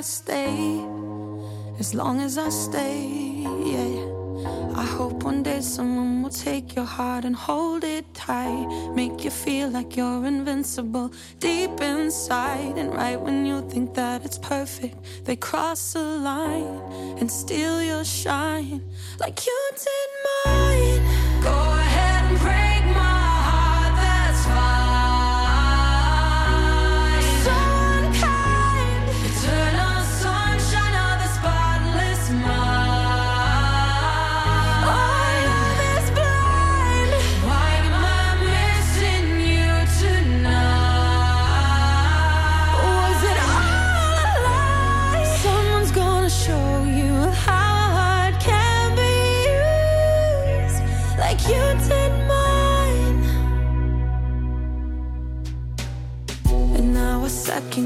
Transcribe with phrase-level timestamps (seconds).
[0.00, 0.82] I stay.
[1.78, 4.00] As long as I stay, yeah.
[4.74, 8.66] I hope one day someone will take your heart and hold it tight.
[8.94, 12.78] Make you feel like you're invincible deep inside.
[12.78, 16.80] And right when you think that it's perfect, they cross a line
[17.18, 18.80] and steal your shine
[19.18, 20.19] like you did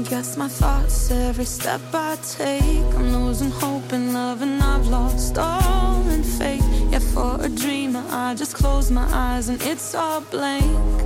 [0.09, 2.85] guess my thoughts every step I take.
[2.95, 6.63] I'm losing hope in love and I've lost all in faith.
[6.91, 11.01] Yeah, for a dreamer, I just close my eyes and it's all blank.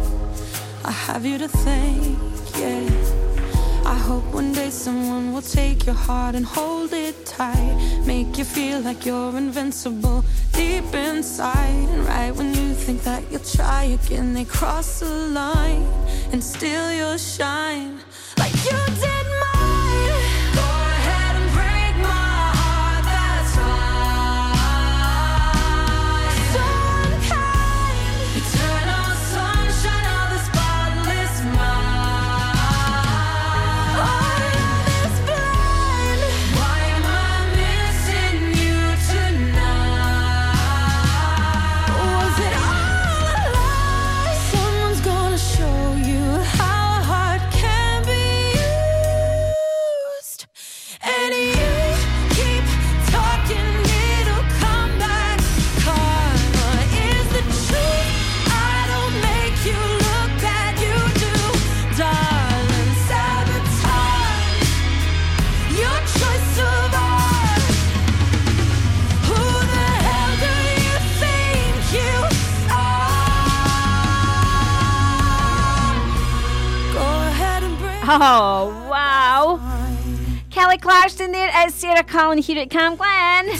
[0.83, 2.20] I have you to thank,
[2.58, 2.89] yeah.
[3.86, 8.03] I hope one day someone will take your heart and hold it tight.
[8.05, 11.88] Make you feel like you're invincible deep inside.
[11.94, 15.88] And right when you think that you'll try again, they cross the line
[16.33, 17.98] and steal your shine.
[78.11, 79.59] Oh, wow.
[80.49, 81.52] Kelly Clarkson there.
[81.53, 83.52] It's Sarah Cullen here at Cam Glen.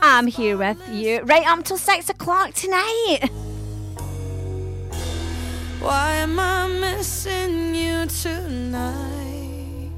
[0.00, 3.28] I'm here with you right up till six o'clock tonight.
[5.80, 9.90] Why am I missing you tonight?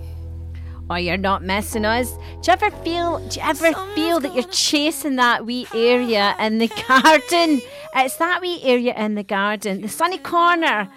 [0.90, 2.10] Oh, you're not missing us.
[2.10, 3.20] Do you ever feel?
[3.28, 7.62] Do you ever feel that you're chasing that wee area in the garden?
[7.94, 10.88] It's that wee area in the garden, the sunny corner.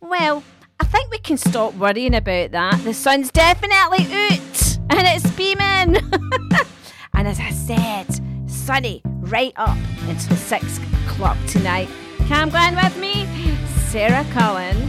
[0.00, 0.42] Well,
[0.80, 2.82] I think we can stop worrying about that.
[2.84, 5.96] The sun's definitely out and it's beaming.
[7.14, 8.06] and as I said,
[8.50, 9.76] sunny right up
[10.08, 11.90] into six o'clock tonight.
[12.28, 13.26] Cam Glen with me,
[13.90, 14.88] Sarah Cullen.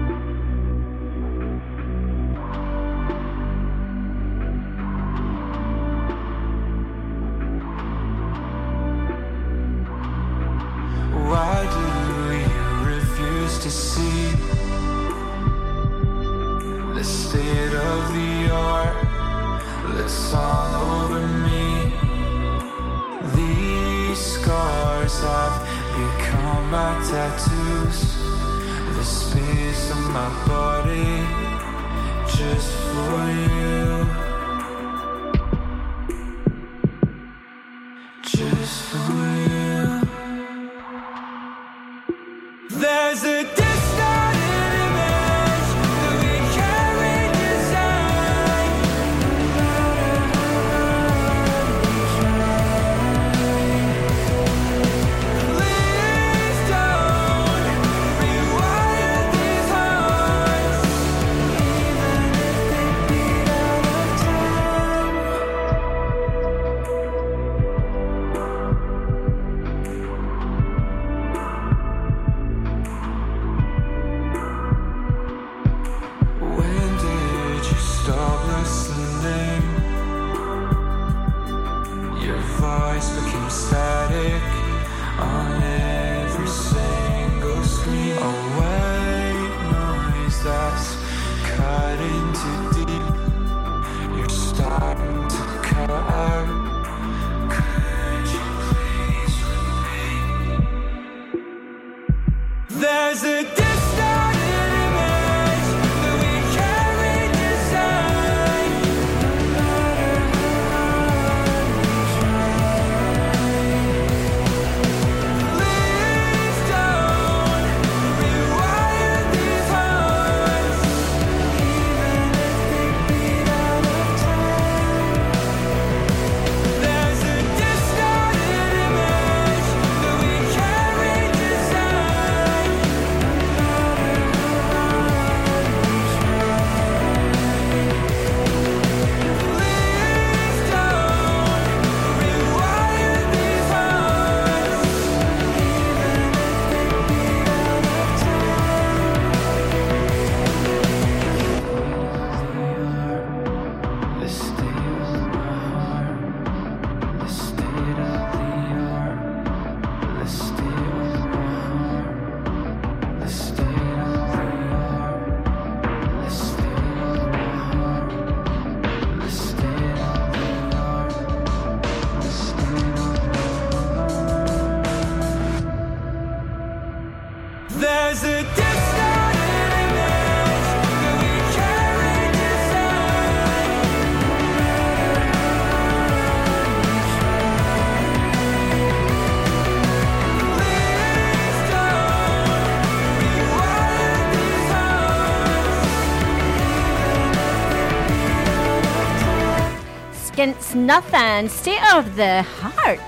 [200.85, 201.49] nothing.
[201.49, 202.99] State of the heart.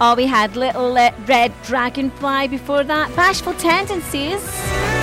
[0.00, 3.14] Oh, we had Little uh, Red Dragonfly before that.
[3.16, 4.42] Bashful Tendencies.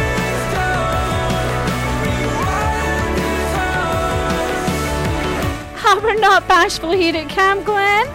[5.87, 8.07] Oh, we're not bashful here at Cam Glen.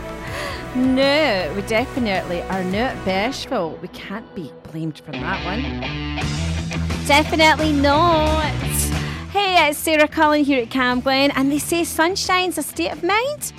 [0.75, 3.78] No, we definitely are not bashful.
[3.80, 6.20] We can't be blamed for that one.
[7.11, 8.52] Definitely not.
[9.33, 13.02] Hey, it's Sarah Cullen here at Cam Glen, and they say sunshine's a state of
[13.02, 13.52] mind.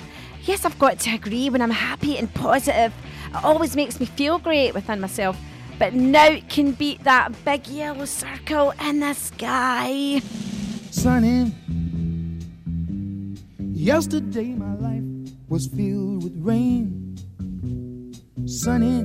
[0.44, 1.50] Yes, I've got to agree.
[1.50, 2.94] When I'm happy and positive,
[3.26, 5.38] it always makes me feel great within myself.
[5.78, 10.22] But now it can beat that big yellow circle in the sky.
[10.90, 11.52] sunny.
[13.58, 17.18] Yesterday my life was filled with rain.
[18.46, 19.04] Sunny,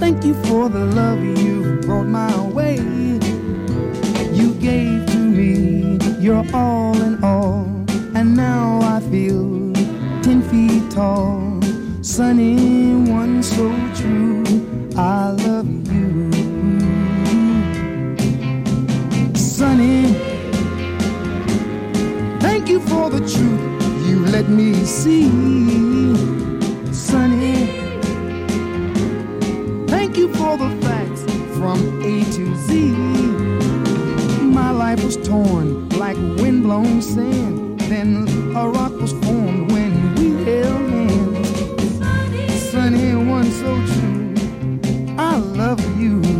[0.00, 2.76] thank you for the love you brought my way.
[4.32, 7.66] You gave to me You're all in all,
[8.16, 9.72] and now I feel
[10.22, 11.60] ten feet tall.
[12.02, 14.42] Sunny one so true,
[14.96, 16.30] I love you.
[19.34, 20.14] Sunny,
[22.40, 26.39] thank you for the truth you let me see.
[30.12, 31.22] Thank you for the facts
[31.56, 32.90] from A to Z.
[34.42, 37.78] My life was torn like windblown sand.
[37.82, 38.26] Then
[38.56, 42.70] a rock was formed when we held hands.
[42.72, 46.39] Sunny one so true, I love you.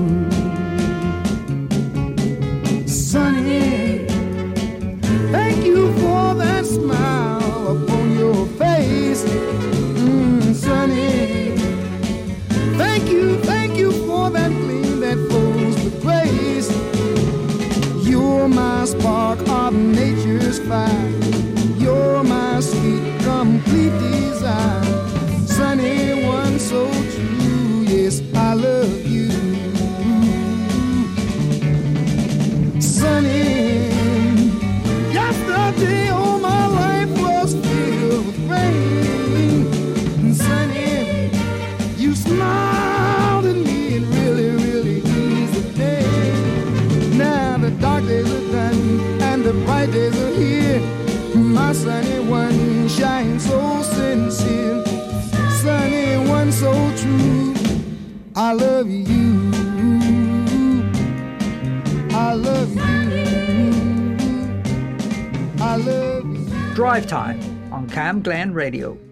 [68.70, 69.09] Radio.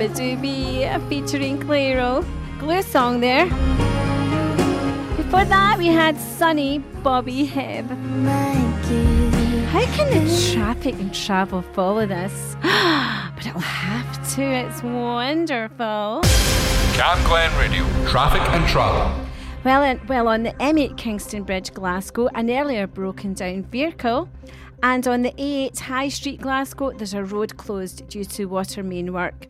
[0.00, 2.24] Beabadoobee featuring Clairo.
[2.58, 3.44] Glue song there.
[5.18, 7.90] Before that, we had Sunny Bobby Hebb.
[9.66, 12.56] How can the traffic and travel follow this?
[12.62, 14.42] but it'll have to.
[14.42, 16.22] It's wonderful.
[16.94, 19.26] Cam Glen Radio, traffic and travel.
[19.64, 24.30] Well, in, well, on the M8 Kingston Bridge, Glasgow, an earlier broken down vehicle.
[24.82, 29.12] And on the A8 High Street, Glasgow, there's a road closed due to water main
[29.12, 29.48] work.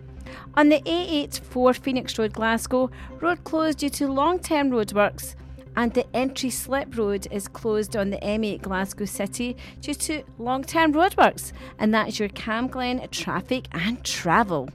[0.55, 2.91] On the A84 Phoenix Road, Glasgow,
[3.21, 5.37] road closed due to long term roadworks.
[5.77, 10.65] And the entry slip road is closed on the M8 Glasgow City due to long
[10.65, 11.53] term roadworks.
[11.79, 14.69] And that's your Cam Glen traffic and travel.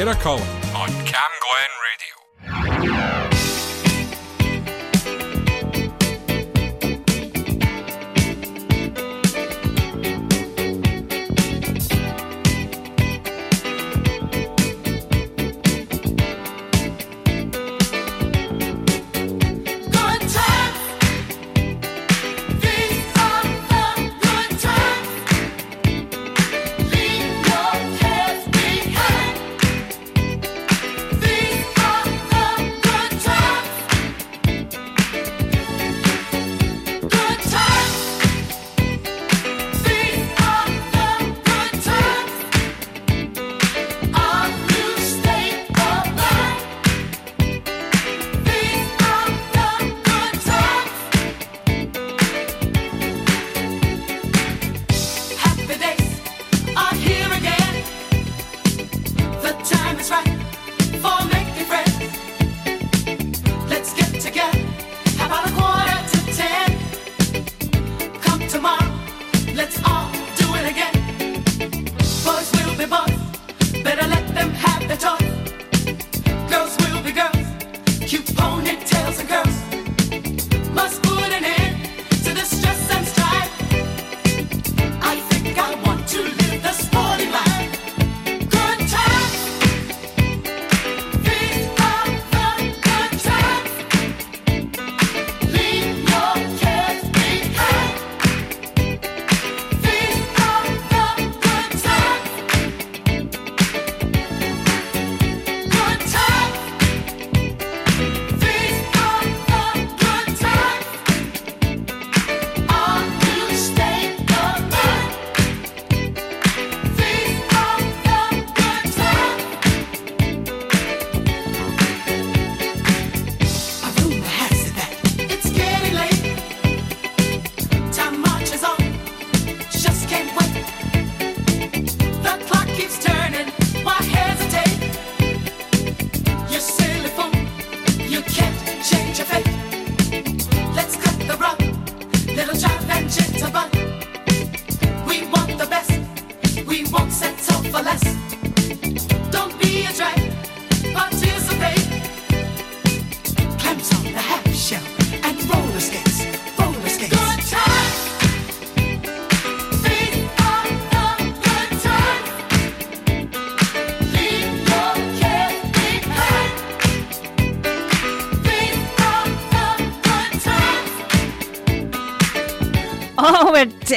[0.00, 0.59] Get a color.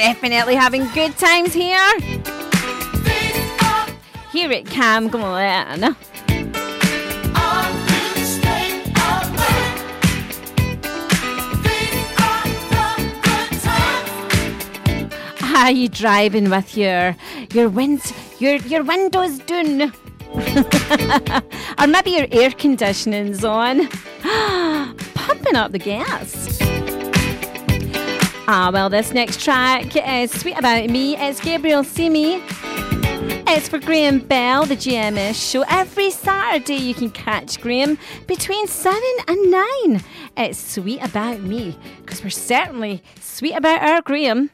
[0.04, 1.98] definitely having good times here.
[4.30, 5.96] Here at Cam, come on.
[15.56, 17.16] Are you driving with your
[17.54, 19.90] your winds your your windows done?
[21.78, 23.88] or maybe your air conditioning's on.
[25.14, 26.33] Pumping up the gas.
[28.46, 31.16] Ah, well, this next track is Sweet About Me.
[31.16, 32.42] It's Gabriella Cilmi.
[33.48, 35.64] It's for Graham Bell, the GMS show.
[35.66, 40.04] Every Saturday you can catch Graham between 7 and 9.
[40.36, 44.50] It's Sweet About Me, because we're certainly sweet about our Graham.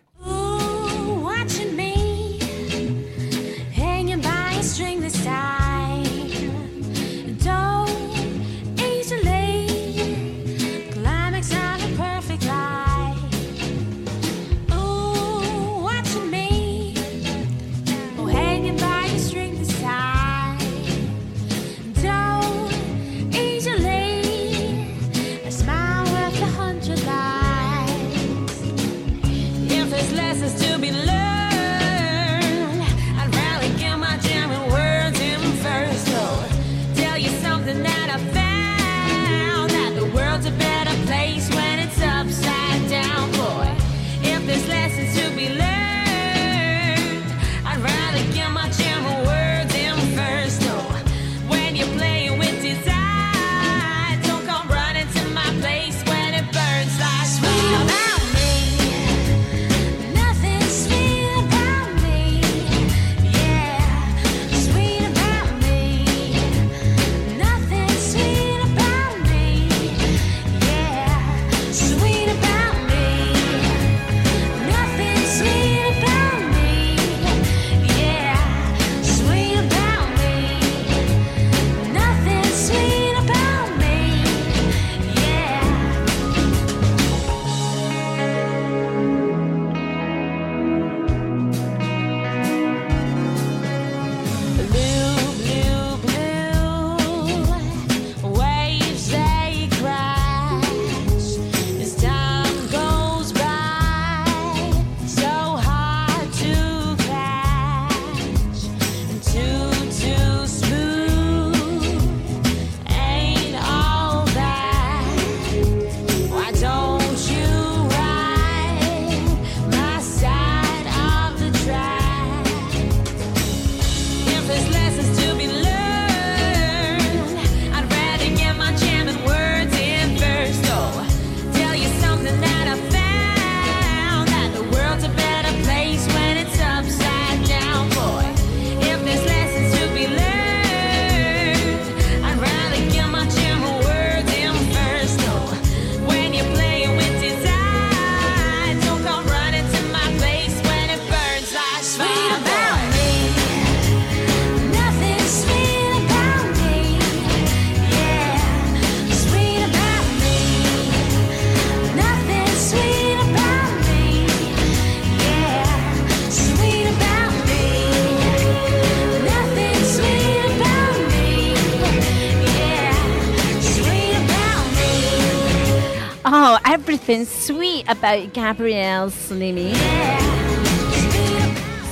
[177.11, 179.75] Been sweet about Gabriella Cilmi.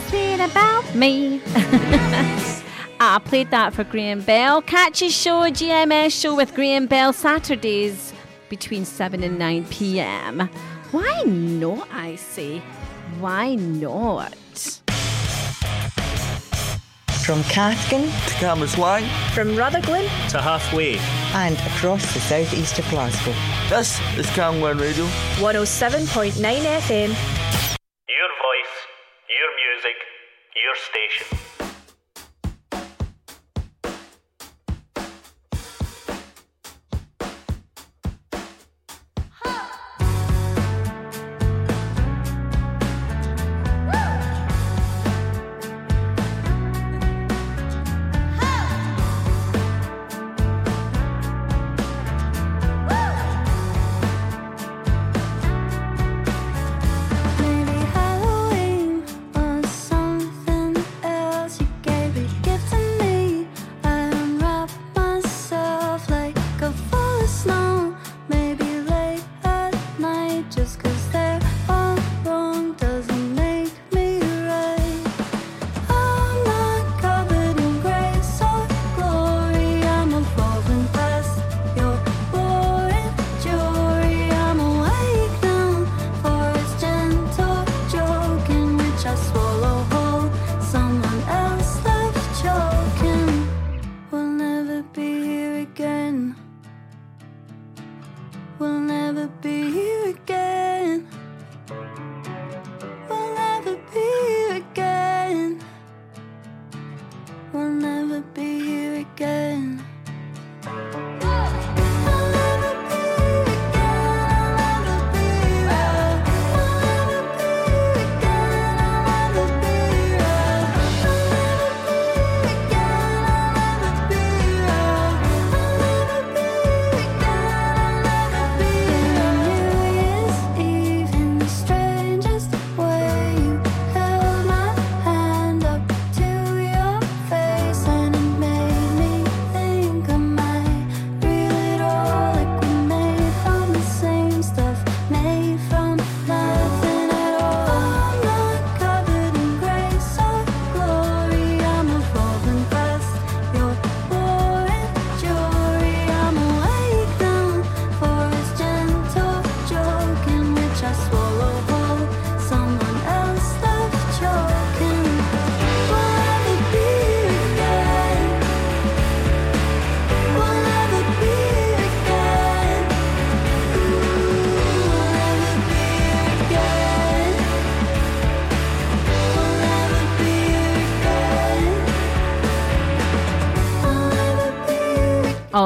[0.09, 1.43] Sweet about me.
[3.01, 4.63] I played that for Graham Bell.
[4.63, 8.13] Catch his show, GMS show with Graham Bell Saturdays
[8.49, 10.49] between 7 and 9 pm.
[10.93, 12.63] Why not, I say?
[13.19, 14.37] Why not?
[17.25, 19.05] From Cathkin to Cambuslang
[19.35, 20.99] from Rutherglen to halfway
[21.35, 23.35] and across the southeast of Glasgow.
[23.69, 25.05] This is Camglen Radio.
[25.37, 26.33] 107.9
[26.81, 27.38] FM.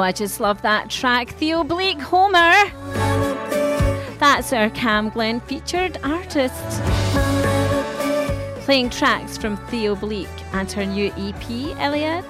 [0.03, 1.29] I just love that track.
[1.29, 2.53] Theo Blake Homer.
[4.19, 6.53] That's our Cam Glen featured artist.
[8.65, 12.25] Playing tracks from Theo Bleak and her new EP, Elliot.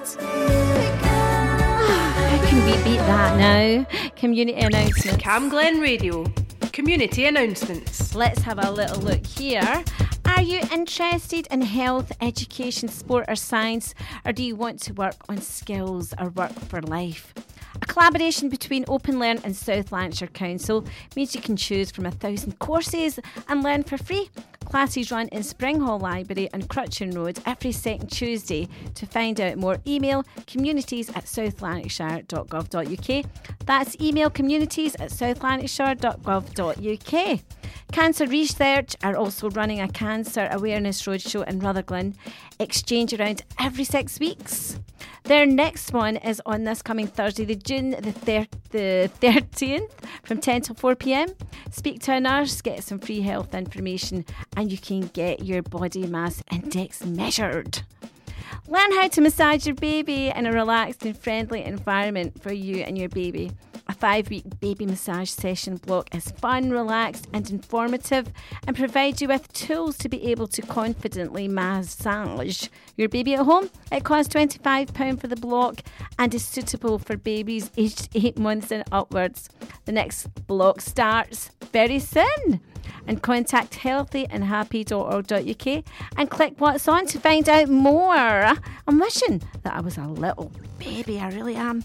[2.30, 3.84] How can we beat that now?
[4.14, 5.22] Community announcements.
[5.22, 6.24] Cam Glen Radio.
[6.72, 8.14] Community announcements.
[8.14, 9.84] Let's have a little look here.
[10.24, 13.94] Are you interested in health, education, sport, or science?
[14.24, 17.34] Or do you want to work on skills or work for life?
[17.82, 20.84] A collaboration between Open Learn and South Lanarkshire Council
[21.16, 24.30] means you can choose from a thousand courses and learn for free.
[24.64, 28.68] Classes run in Springhall Library on Cruachan Road every second Tuesday.
[28.94, 33.26] To find out more, email communities at southlanarkshire.gov.uk.
[33.66, 37.40] That's email communities at southlanarkshire.gov.uk.
[37.92, 42.16] Cancer Research are also running a cancer awareness roadshow in Rutherglen,
[42.58, 44.80] exchange around every six weeks.
[45.24, 49.90] Their next one is on this coming Thursday, the June the, thir- the 13th
[50.22, 51.30] from 10 till 4 pm.
[51.70, 56.06] Speak to a nurse, get some free health information, and you can get your body
[56.06, 57.82] mass index measured.
[58.68, 62.98] Learn how to massage your baby in a relaxed and friendly environment for you and
[62.98, 63.50] your baby.
[63.86, 68.32] A five week baby massage session block is fun, relaxed, and informative
[68.66, 73.68] and provides you with tools to be able to confidently massage your baby at home.
[73.92, 75.82] It costs £25 for the block
[76.18, 79.50] and is suitable for babies aged 8 months and upwards.
[79.84, 82.60] The next block starts very soon
[83.06, 85.84] and contact healthyandhappy.org.uk
[86.16, 88.54] and click what's on to find out more.
[88.86, 91.84] I'm wishing that I was a little baby, I really am.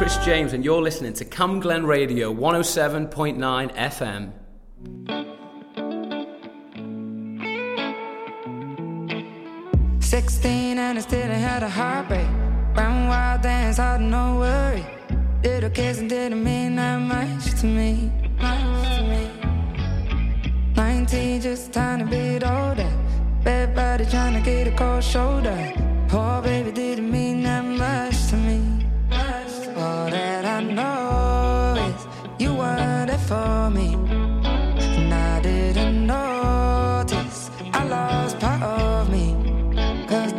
[0.00, 3.36] Chris James, and you're listening to Cam Glen Radio 107.9
[3.76, 4.39] FM.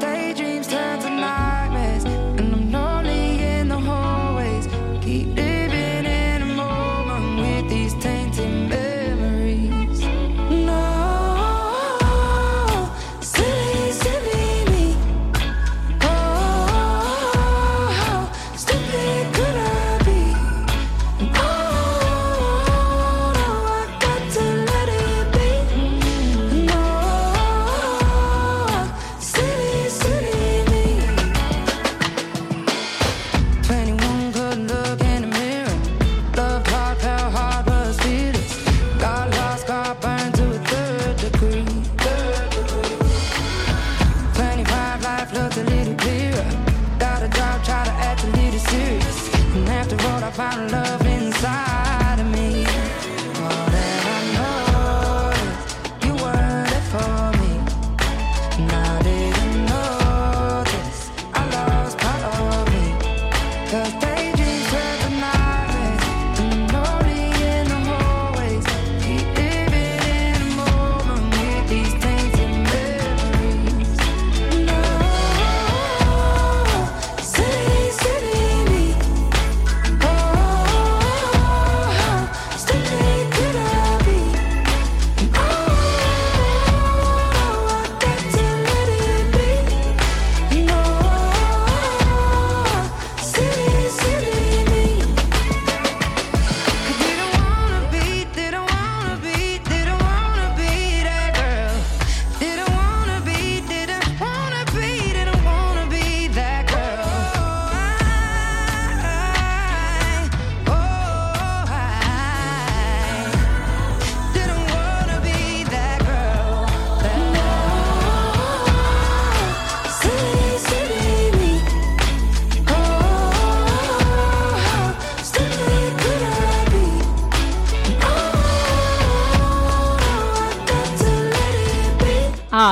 [0.01, 0.50] daydream.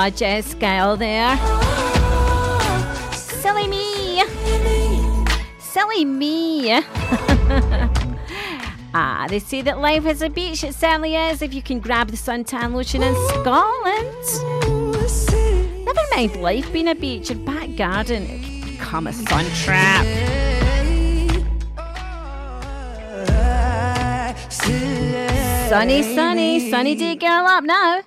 [0.10, 1.38] much scale there.
[3.14, 4.24] Silly me!
[5.60, 6.72] Silly me!
[8.93, 10.64] ah, they say that life is a beach.
[10.64, 14.26] It certainly is if you can grab the suntan lotion in Scotland.
[15.86, 20.05] Never mind life being a beach, your back garden can become a sun trap.
[25.70, 28.01] Sunny, sunny, sunny day girl up now.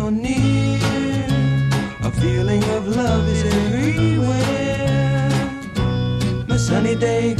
[0.00, 0.78] you're near.
[2.02, 5.28] A feeling of love is everywhere.
[6.48, 7.34] My sunny day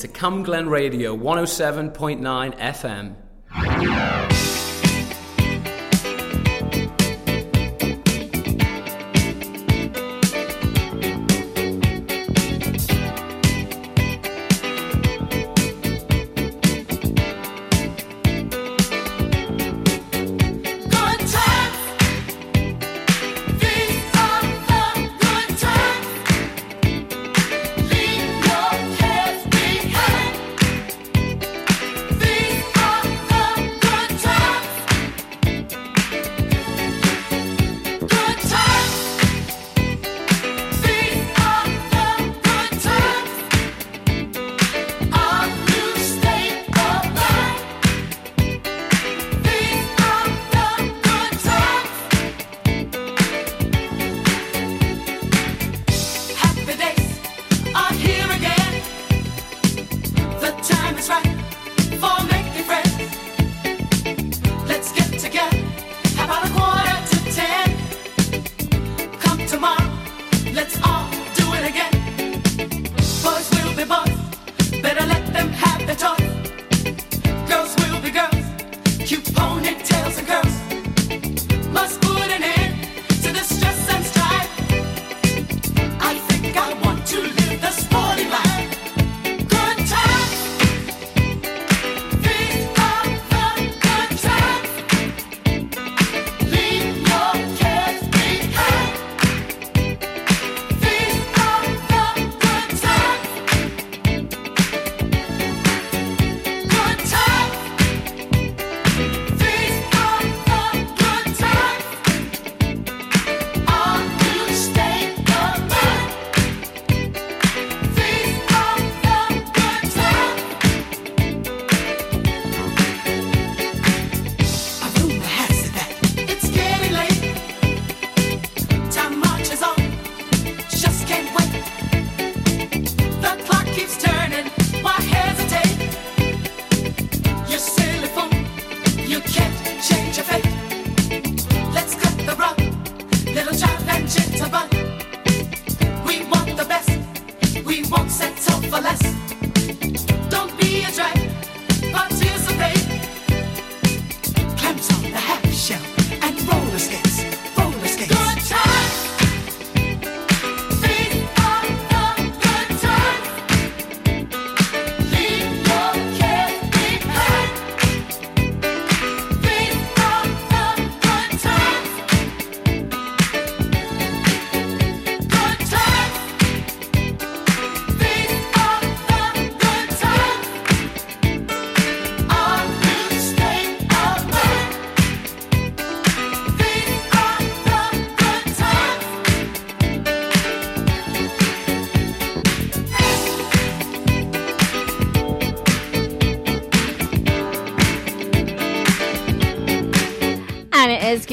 [0.00, 4.19] to Cam Glen Radio 107.9 FM.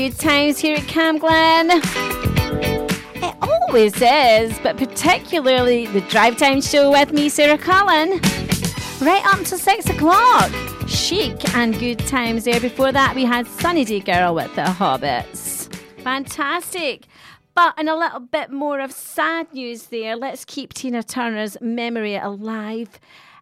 [0.09, 1.69] Good times here at Cam Glen.
[1.69, 8.11] It always is, but particularly the Drive Time show with me, Sarah Cullen.
[9.01, 10.49] Right up to six o'clock.
[10.87, 12.61] Chic and good times there.
[12.61, 15.73] Before that, we had Sunny Day Girl with the Hobbits.
[16.03, 17.07] Fantastic.
[17.53, 22.15] But in a little bit more of sad news there, let's keep Tina Turner's memory
[22.15, 22.97] alive.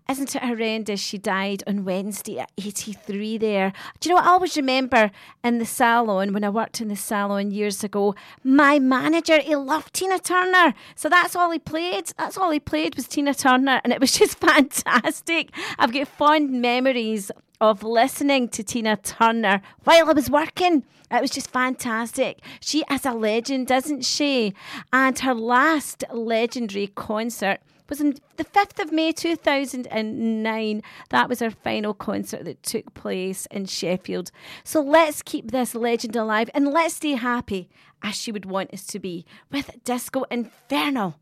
[0.08, 1.00] Isn't it horrendous?
[1.00, 3.74] She died on Wednesday at 83 there.
[4.00, 5.10] Do you know what I always remember
[5.44, 8.14] in the salon when I worked in the salon years ago?
[8.44, 10.76] My manager, he loved Tina Turner.
[10.96, 12.12] So that's all he played.
[12.20, 13.82] That's all he played was Tina Turner.
[13.84, 15.50] And it was just fantastic.
[15.80, 20.84] I've got fond memories of listening to Tina Turner while I was working.
[21.10, 22.42] It was just fantastic.
[22.60, 24.54] She is a legend, isn't she?
[24.94, 30.82] And her last legendary concert was on the 5th of May 2009.
[31.10, 34.32] That was her final concert that took place in Sheffield.
[34.64, 37.70] So let's keep this legend alive and let's stay happy
[38.02, 41.16] as she would want us to be with Disco Inferno.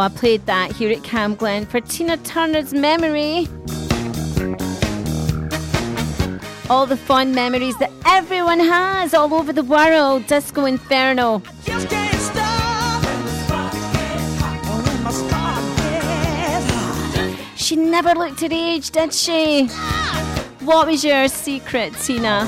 [0.00, 3.48] I played that here at Cam Glen for Tina Turner's memory.
[6.70, 10.26] All the fun memories that everyone has all over the world.
[10.26, 11.42] Disco Inferno.
[17.56, 19.66] She never looked her age, did she?
[20.60, 22.46] What was your secret, Tina?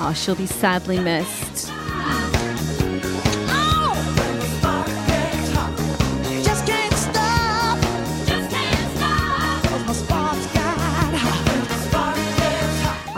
[0.00, 1.39] Oh, she'll be sadly missed.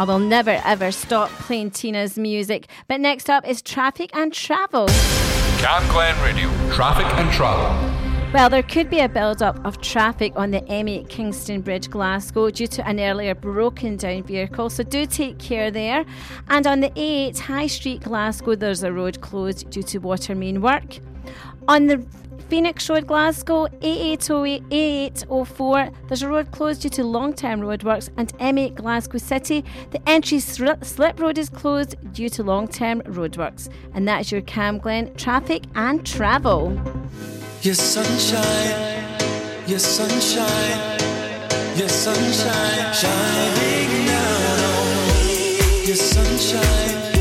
[0.03, 2.67] I will never ever stop playing Tina's music.
[2.89, 4.89] But next up is traffic and travel.
[5.59, 6.49] Cam Glen Radio.
[6.75, 7.71] Traffic and travel.
[8.33, 12.67] Well, there could be a build-up of traffic on the M8 Kingston Bridge, Glasgow, due
[12.67, 16.05] to an earlier broken down vehicle, so do take care there.
[16.49, 20.63] And on the A8 High Street, Glasgow, there's a road closed due to water main
[20.63, 20.99] work.
[21.69, 22.05] On the
[22.53, 28.75] Phoenix Road, Glasgow, A808, A804, there's a road closed due to long-term roadworks, and M8
[28.75, 33.71] Glasgow City, the entry slip road is closed due to long-term roadworks.
[33.95, 36.79] And that's your Cam Glen traffic and travel.
[37.63, 39.19] Your sunshine,
[39.67, 41.01] your sunshine,
[41.79, 44.03] your sunshine, shining.
[45.87, 47.15] Your sunshine,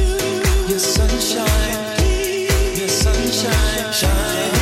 [0.68, 1.98] your sunshine,
[2.76, 4.61] your sunshine, shining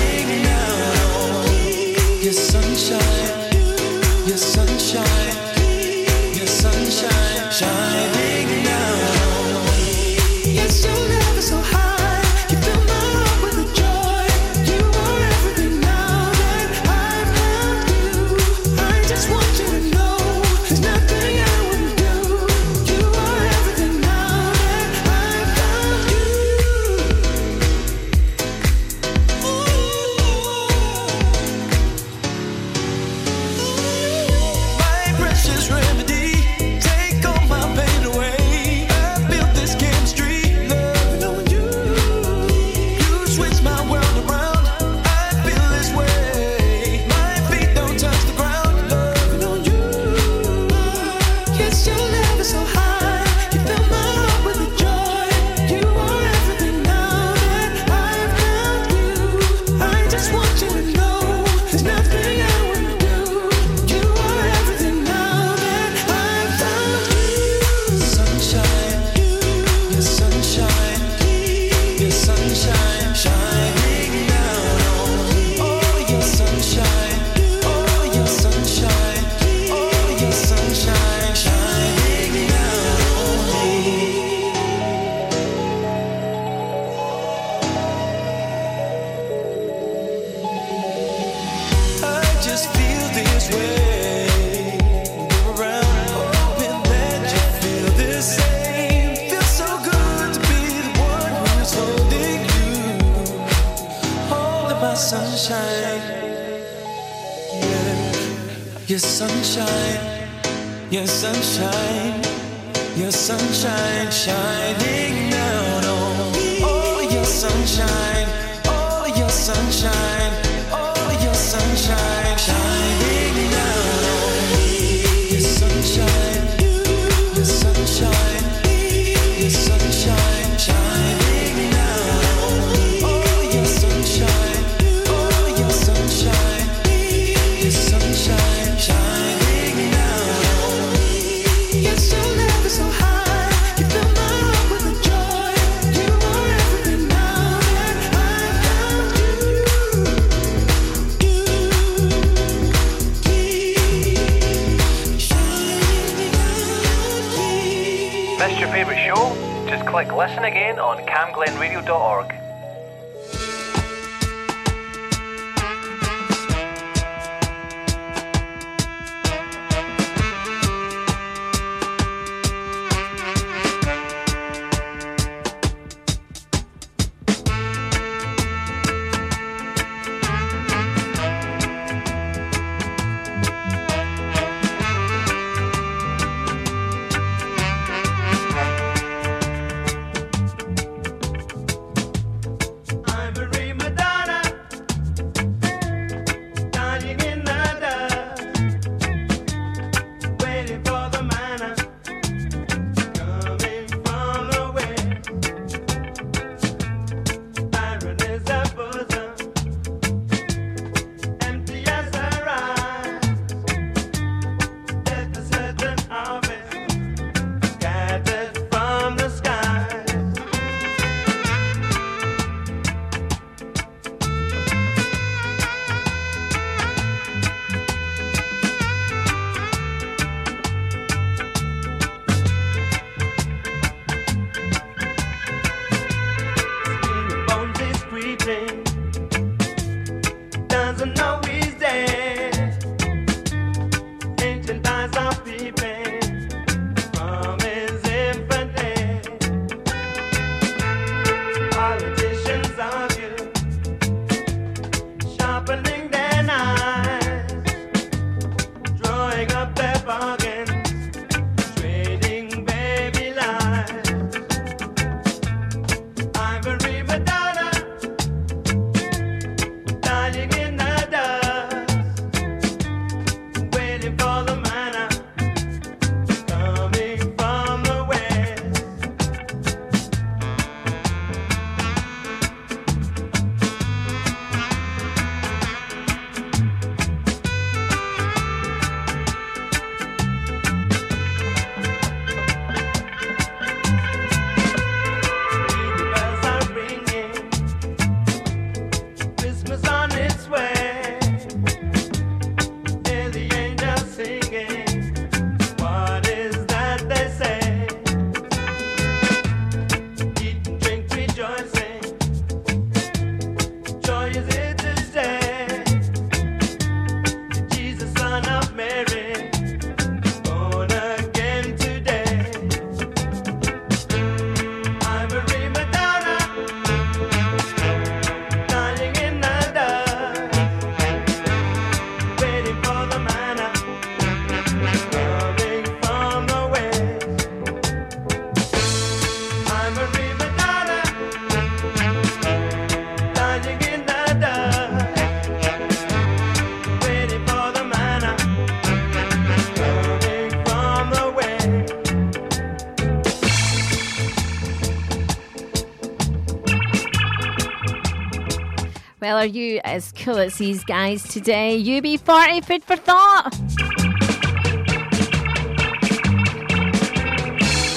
[359.39, 361.81] are you as cool as these guys today?
[361.81, 363.55] UB40 food for thought.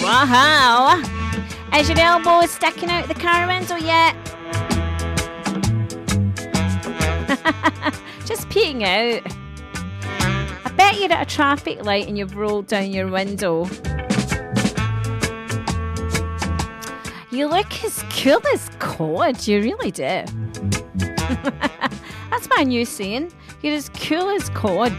[0.05, 1.03] Wow.
[1.75, 4.15] Is your elbow sticking out the car window yet?
[8.25, 9.23] Just peeking out.
[10.65, 13.65] I bet you're at a traffic light and you've rolled down your window.
[17.33, 20.23] You look as cool as cod, you really do.
[22.65, 23.33] New saying.
[23.63, 24.93] You're as cool as cod.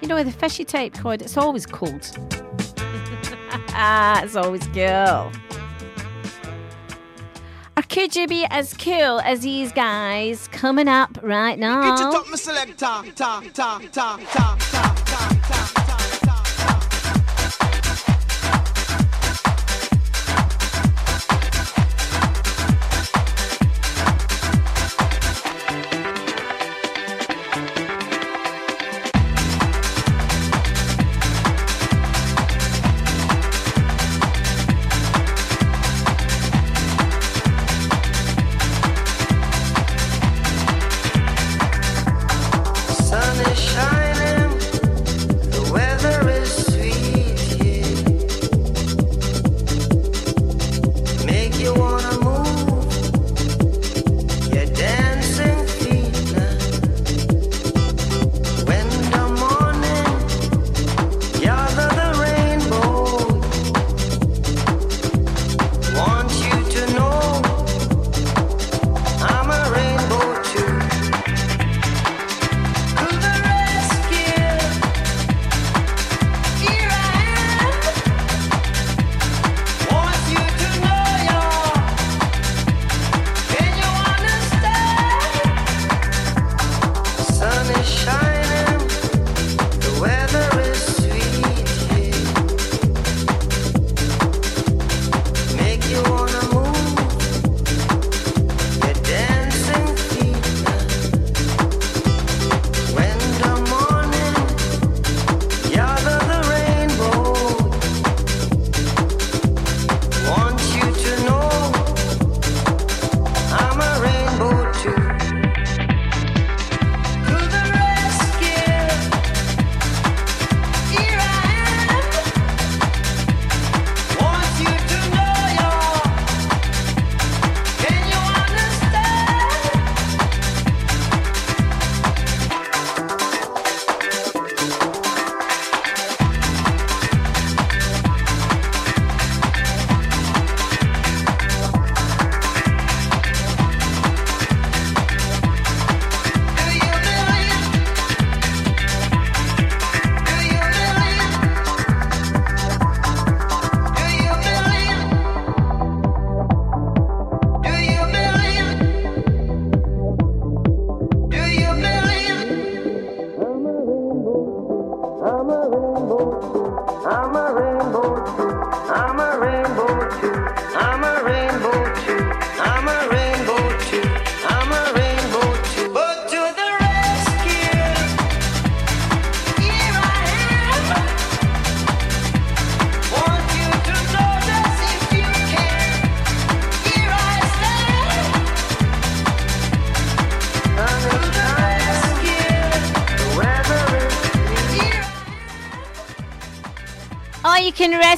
[0.00, 2.10] You know, the fishy type cod, it's always cold.
[3.70, 5.32] ah, it's always cool.
[7.78, 11.94] Or could you be as cool as these guys coming up right now?
[11.94, 12.74] Get your top, selector.
[12.76, 14.75] Ta, ta, ta, ta, ta.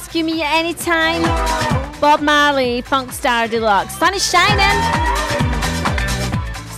[0.09, 1.21] Rescue me at any time.
[2.01, 3.95] Bob Marley, Funkstar De Luxe.
[3.95, 4.81] Sun is shining.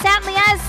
[0.02, 0.62] Certainly is.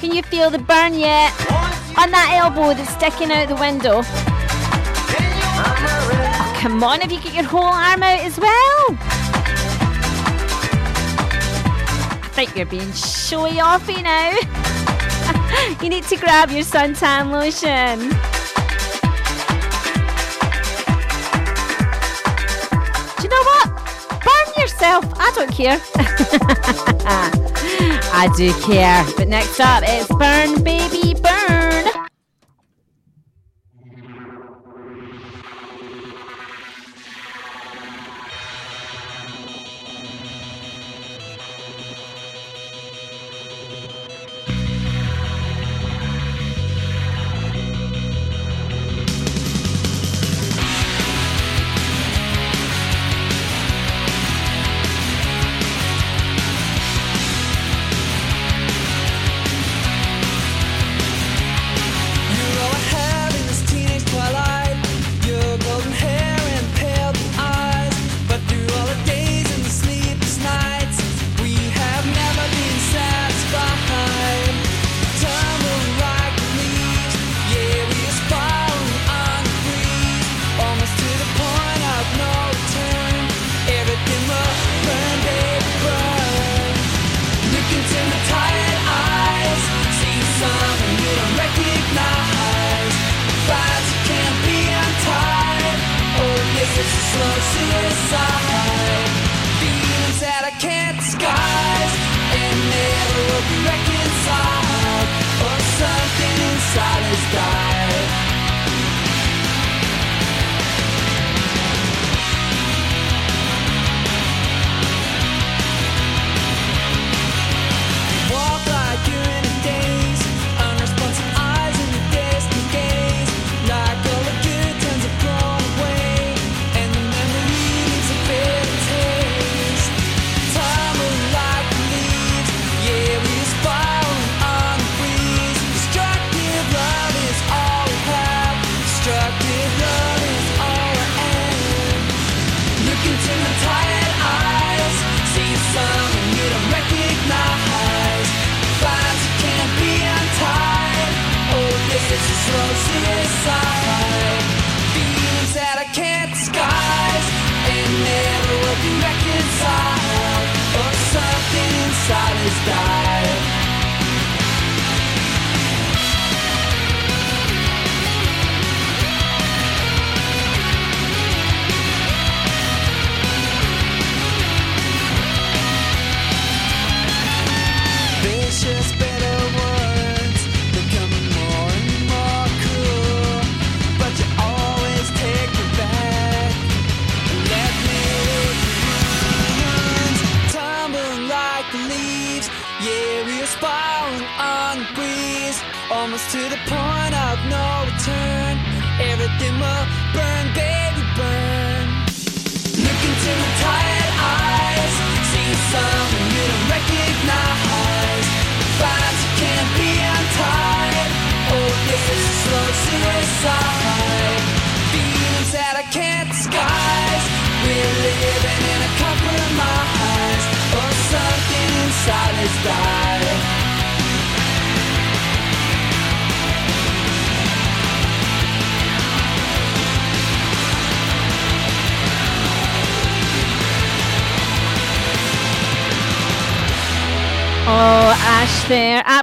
[0.00, 1.34] Can you feel the burn yet?
[1.98, 4.00] On that elbow that's sticking out the window.
[5.58, 8.96] Oh, come on, if you get your whole arm out as well?
[12.22, 14.65] I think you're being showy offy now.
[15.82, 17.98] you need to grab your suntan lotion.
[23.16, 23.66] Do you know what?
[24.24, 25.04] Burn yourself.
[25.16, 25.80] I don't care.
[28.12, 29.04] I do care.
[29.16, 30.95] But next up, it's Burn Baby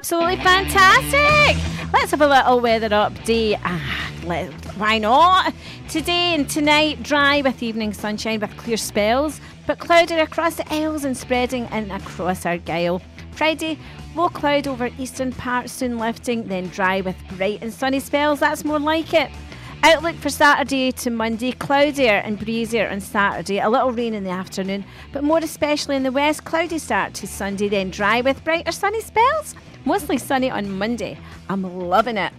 [0.03, 1.93] absolutely fantastic.
[1.93, 3.57] Let's have a little weather update.
[3.63, 5.53] Ah, let, why not?
[5.87, 11.05] Today and tonight, dry with evening sunshine with clear spells, but clouded across the Isles
[11.05, 13.01] and spreading in across Argyll.
[13.31, 13.79] Friday,
[14.13, 18.41] low cloud over eastern parts, soon lifting, then dry with bright and sunny spells.
[18.41, 19.31] That's more like it.
[19.83, 24.31] Outlook for Saturday to Monday cloudier and breezier on Saturday, a little rain in the
[24.31, 24.83] afternoon,
[25.13, 28.99] but more especially in the west, cloudy start to Sunday, then dry with brighter sunny
[28.99, 29.55] spells.
[29.85, 31.17] Mostly sunny on Monday.
[31.49, 32.31] I'm loving it.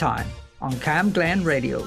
[0.00, 0.30] Time
[0.62, 1.86] on Cam Glen Radio.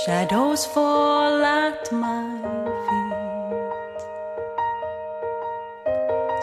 [0.00, 2.24] Shadows fall at my
[2.86, 4.00] feet.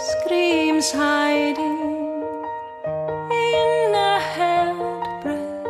[0.10, 2.34] Screams hiding
[3.32, 4.20] in a
[5.24, 5.66] breath.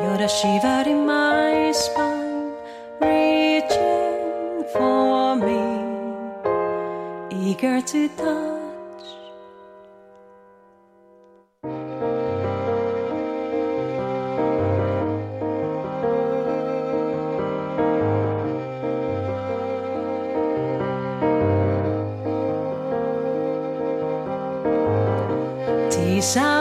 [0.00, 2.52] You're a shiver in my spine,
[3.00, 5.62] reaching for me,
[7.30, 8.47] eager to touch.
[26.28, 26.57] esa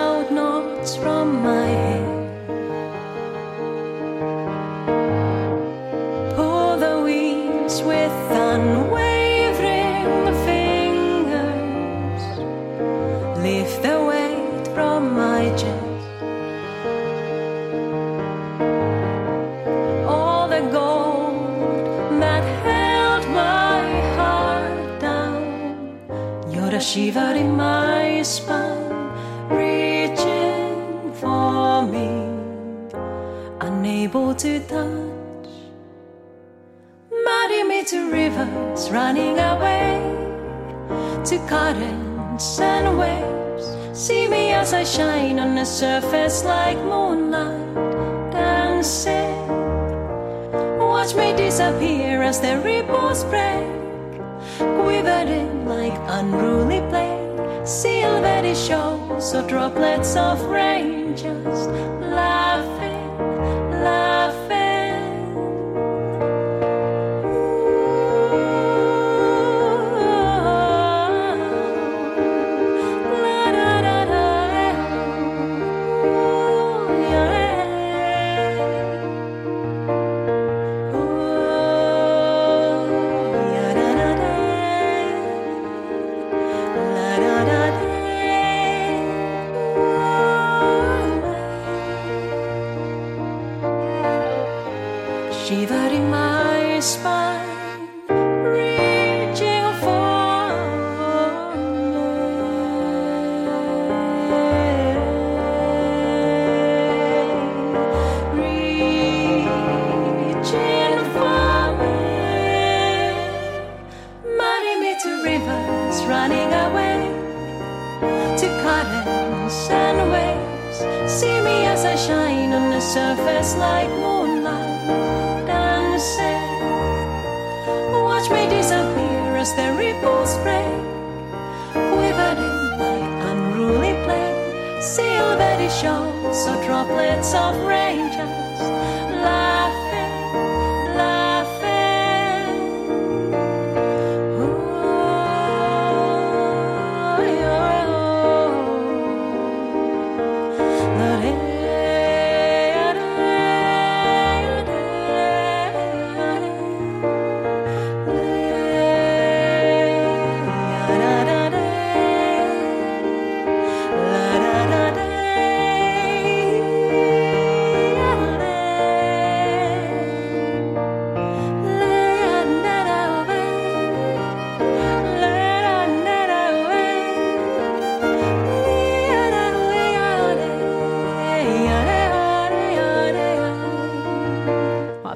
[52.58, 53.67] the ripples break,
[54.58, 57.16] quivering like unruly play.
[57.66, 61.70] Silvery shows or droplets of rain just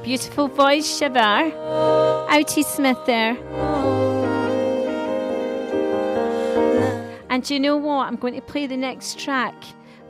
[0.03, 1.51] beautiful voice, Shiver.
[2.29, 3.37] Outie Smith there.
[7.29, 8.07] And you know what?
[8.07, 9.55] I'm going to play the next track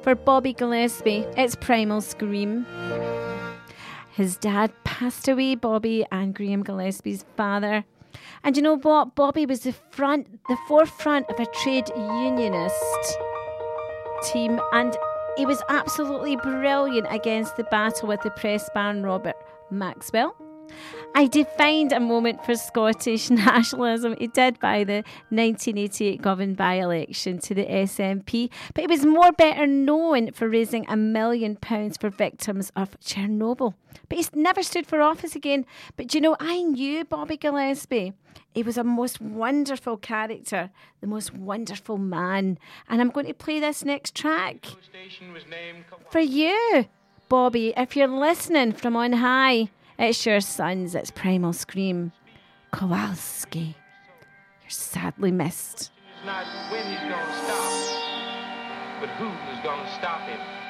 [0.01, 1.25] for Bobby Gillespie.
[1.37, 2.65] It's Primal Scream.
[4.13, 7.85] His dad passed away, Bobby and Graham Gillespie's father.
[8.43, 9.15] And you know what?
[9.15, 13.17] Bobby was the front, the forefront of a trade unionist
[14.31, 14.95] team, and
[15.37, 19.35] He was absolutely brilliant against the battle with the press ban Robert
[19.71, 20.35] Maxwell.
[21.13, 24.15] I defined a moment for Scottish nationalism.
[24.17, 29.31] He did by the 1988 Govan by election to the SNP, but he was more
[29.33, 33.73] better known for raising a million pounds for victims of Chernobyl.
[34.07, 35.65] But he's never stood for office again.
[35.97, 38.13] But you know, I knew Bobby Gillespie.
[38.53, 42.57] He was a most wonderful character, the most wonderful man.
[42.89, 44.65] And I'm going to play this next track
[46.09, 46.85] for you,
[47.31, 47.73] Bobby.
[47.77, 52.11] If you're listening from on high, it's your sons, it's Primal Scream.
[52.71, 53.77] Kowalski,
[54.61, 55.91] you're sadly missed.
[56.17, 60.60] It's not when he's gonna stop, but who is gonna stop him.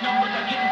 [0.00, 0.71] Number numbers are getting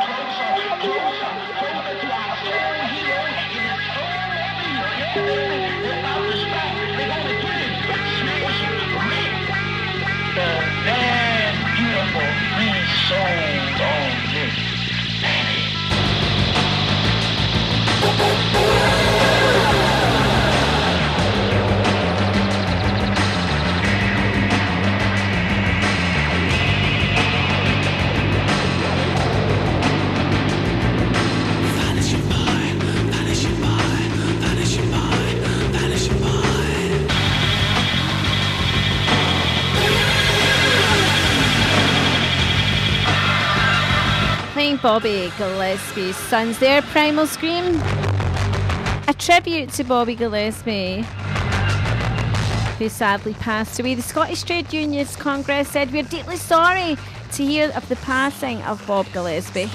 [44.60, 47.80] Bobby Gillespie's sons there, Primal Scream.
[49.08, 51.00] A tribute to Bobby Gillespie,
[52.78, 53.94] who sadly passed away.
[53.94, 56.98] The Scottish Trade Unions Congress said, We're deeply sorry
[57.32, 59.70] to hear of the passing of Bob Gillespie.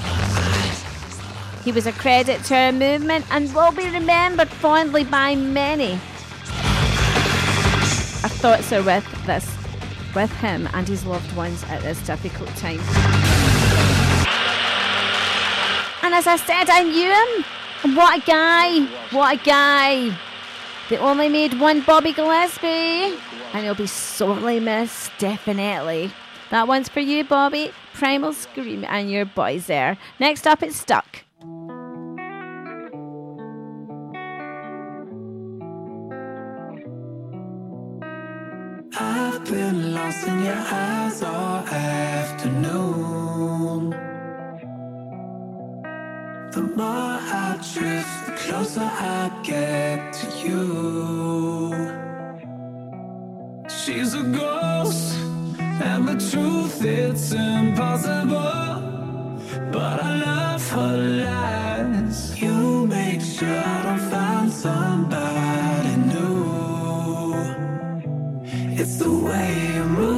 [1.64, 5.94] He was a credit to our movement and will be remembered fondly by many.
[8.22, 9.52] Our thoughts are with this,
[10.14, 12.80] with him and his loved ones at this difficult time.
[16.06, 17.46] And as I said, I knew him.
[17.84, 18.86] And What a guy!
[19.10, 20.16] What a guy!
[20.88, 23.18] They only made one Bobby Gillespie,
[23.54, 26.12] and he'll be sorely missed, definitely.
[26.52, 27.72] That one's for you, Bobby.
[27.96, 29.98] Primal Scream and your boys there.
[30.20, 31.24] Next up, it's Stuck.
[38.94, 39.40] I
[40.44, 43.15] your eyes all afternoon.
[46.56, 51.74] The more I drift, the closer I get to you.
[53.68, 55.18] She's a ghost,
[55.60, 58.82] and the truth it's impossible.
[59.74, 62.42] But I love her lies.
[62.42, 67.36] You make sure I don't find somebody new.
[68.80, 70.15] It's the way you move.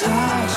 [0.00, 0.47] Just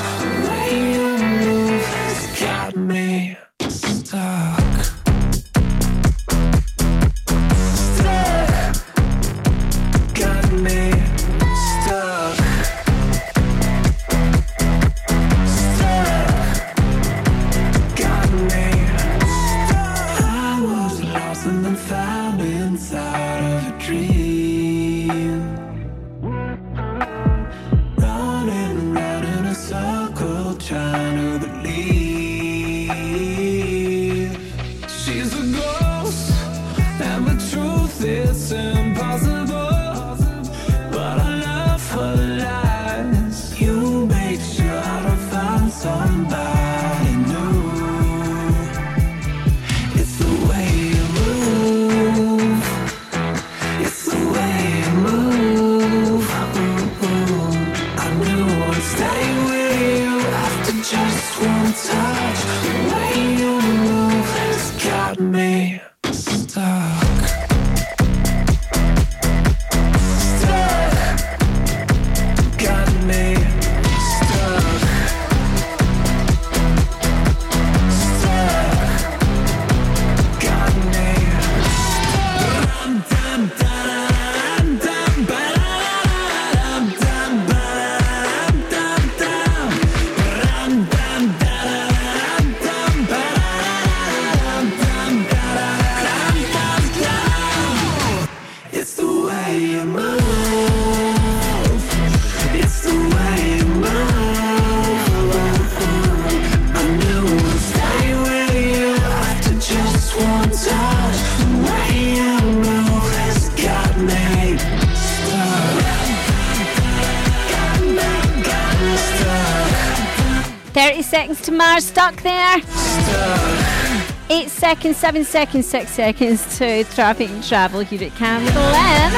[124.62, 129.12] seconds, 7 seconds, 6 seconds to traffic and travel here at Cam Glen.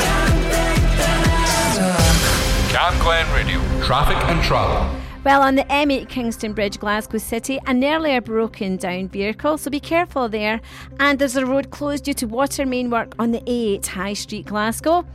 [2.71, 5.02] Cam Glen Radio, traffic and travel.
[5.23, 9.79] Well, on the M8 Kingston Bridge, Glasgow City, an earlier broken down vehicle, so be
[9.79, 10.59] careful there.
[10.99, 14.47] And there's a road closed due to water main work on the A8 High Street,
[14.47, 15.05] Glasgow.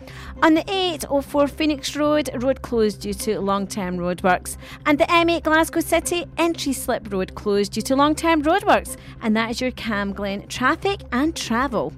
[0.42, 4.56] On the A804 Phoenix Road, road closed due to long term roadworks.
[4.86, 8.96] And the M8 Glasgow City entry slip road closed due to long term roadworks.
[9.20, 11.92] And that is your Cam Glen traffic and travel.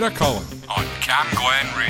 [0.00, 0.42] Sarah Cullen
[0.78, 1.89] on Cam Glen Radio.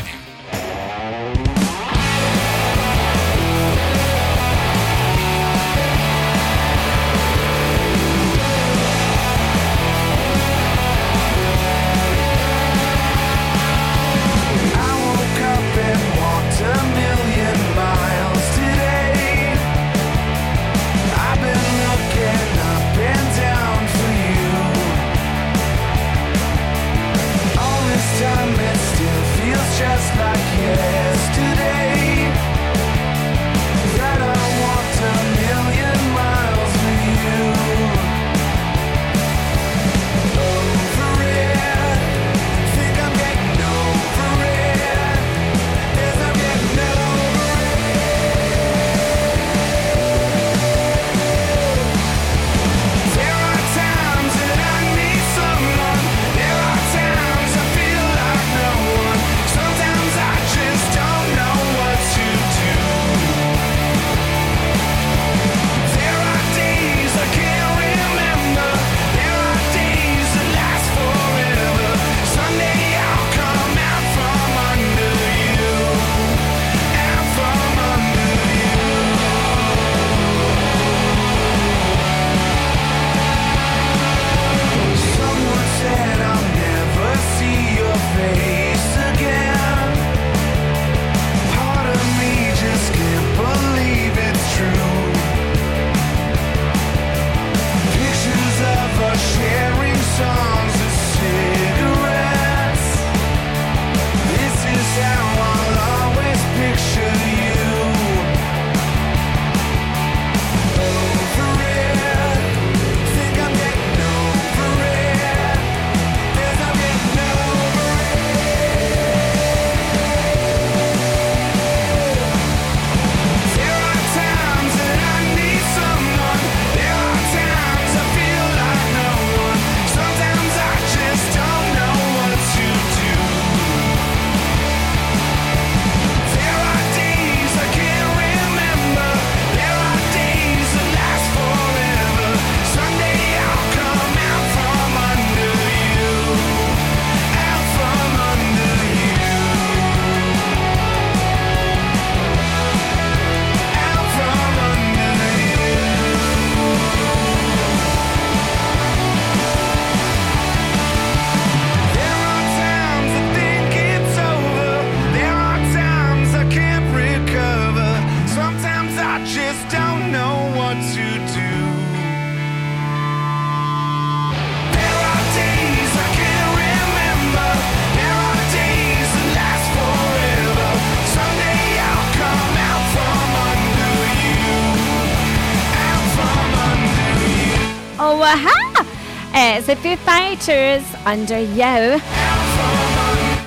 [189.60, 191.98] there's a few Fighters under you.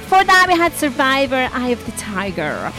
[0.10, 2.72] For that, we had Survivor, Eye of the Tiger.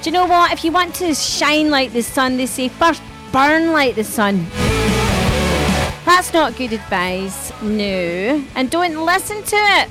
[0.00, 0.52] Do you know what?
[0.52, 3.02] If you want to shine like the sun, they say first
[3.32, 4.46] burn like the sun.
[6.04, 8.44] That's not good advice, no.
[8.54, 9.88] And don't listen to it.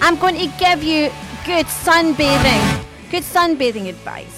[0.00, 1.10] I'm going to give you
[1.44, 4.37] good sunbathing, good sunbathing advice.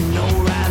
[0.00, 0.61] no right.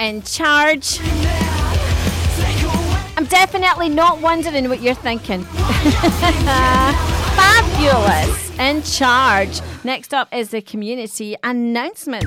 [0.00, 0.98] In charge.
[3.16, 5.44] I'm definitely not wondering what you're thinking.
[7.36, 9.60] Fabulous in charge.
[9.84, 12.26] Next up is the community announcements.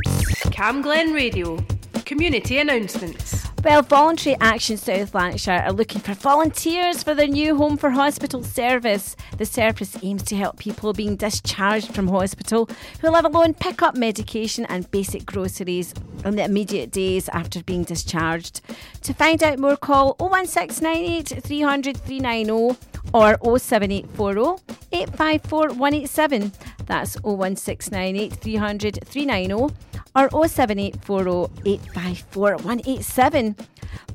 [0.52, 1.58] Cam Glen Radio.
[2.06, 3.53] Community announcements.
[3.64, 8.44] Well, Voluntary Action South Lanarkshire are looking for volunteers for their new home for hospital
[8.44, 9.16] service.
[9.38, 12.70] The service aims to help people being discharged from hospital
[13.00, 15.94] who live alone pick up medication and basic groceries
[16.26, 18.60] in the immediate days after being discharged.
[19.04, 26.52] To find out more, call 01698 300 390 or 07840 854 187.
[26.86, 29.76] That's 01698 300 390
[30.16, 33.56] or 07840 854 187.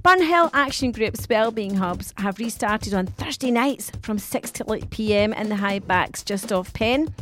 [0.03, 5.33] Burnhill Action Group's Wellbeing Hubs have restarted on Thursday nights from 6 till 8 pm
[5.33, 7.15] in the high backs just off Penn.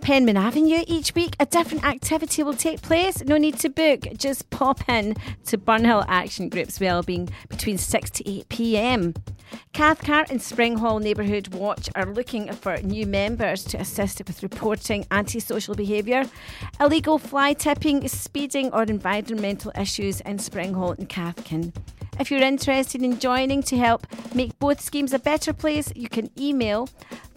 [0.00, 3.22] Penman Avenue each week, a different activity will take place.
[3.24, 5.16] No need to book, just pop in
[5.46, 9.14] to Burnhill Action Group's Wellbeing between 6 to 8 pm.
[9.72, 15.74] Cathcart and Springhall Neighbourhood Watch are looking for new members to assist with reporting antisocial
[15.74, 16.24] behaviour,
[16.80, 21.72] illegal fly tipping, speeding, or environmental issues in Springhall and Cathkin.
[22.18, 26.28] If you're interested in joining to help make both schemes a better place, you can
[26.38, 26.88] email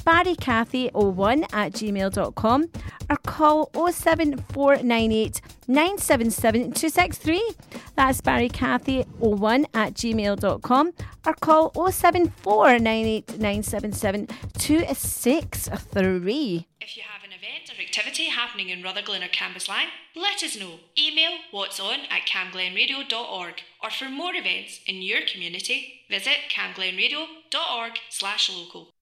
[0.06, 2.70] barrycathy01 at gmail.com
[3.10, 7.52] or call 07498 977 263.
[7.96, 10.92] That's barrycathy01 at gmail.com
[11.26, 14.28] or call 07498 977
[14.58, 16.68] 263.
[16.82, 20.80] If you have an event or activity happening in Rutherglen or Cambuslang, let us know.
[20.98, 23.54] Email what's on at camglenradio.org
[23.84, 28.93] or for more events in your community, visit camglenradio.org slash local.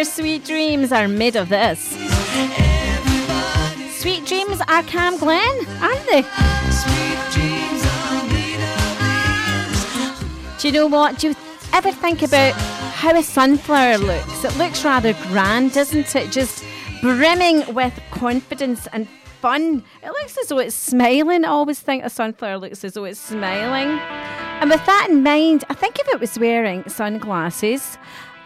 [0.00, 1.90] Their sweet dreams are made of this.
[4.00, 6.22] Sweet dreams are Cam Glen, aren't they?
[10.58, 11.18] Do you know what?
[11.18, 11.34] Do you
[11.74, 12.54] ever think about
[12.94, 14.42] how a sunflower looks?
[14.42, 16.32] It looks rather grand, doesn't it?
[16.32, 16.64] Just
[17.02, 19.06] brimming with confidence and
[19.42, 19.84] fun.
[20.02, 21.44] It looks as though it's smiling.
[21.44, 23.98] I always think a sunflower looks as though it's smiling.
[24.60, 27.98] And with that in mind, I think if it was wearing sunglasses,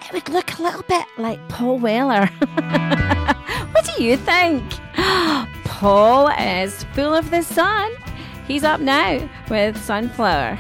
[0.07, 2.27] it would look a little bit like Paul Weller.
[3.73, 4.65] what do you think?
[5.65, 7.93] Paul is full of the sun.
[8.47, 10.59] He's up now with Sunflower.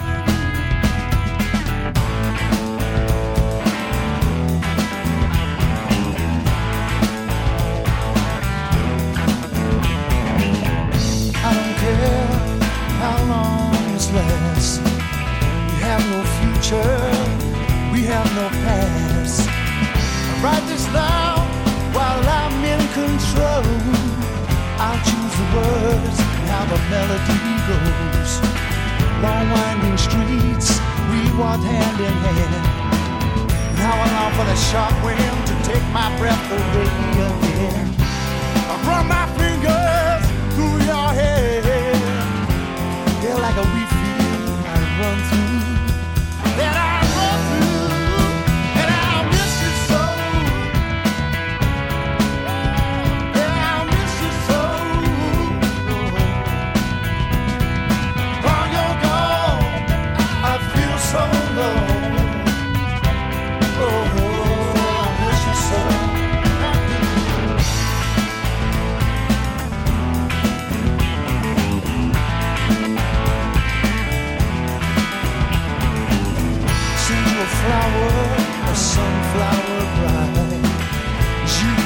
[17.92, 19.03] We have no past.
[20.44, 21.40] Write this down
[21.96, 23.64] while I'm in control.
[24.76, 28.32] I'll choose the words and how the melody goes.
[29.24, 30.68] Long winding streets,
[31.08, 32.54] we walk hand in hand.
[33.80, 36.92] Now I long for the sharp wind to take my breath away
[37.24, 37.88] again.
[38.68, 41.62] I run my fingers through your hair.
[43.22, 45.53] They're like a wheat field I run through.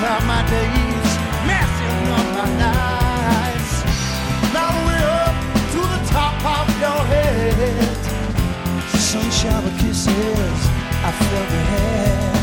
[0.09, 1.11] Cloud my days,
[1.47, 3.73] messing up my nights.
[4.55, 5.37] Now we're up
[5.73, 7.97] to the top of your head.
[8.97, 10.61] Sun shower kisses,
[11.05, 12.38] I felt your hair.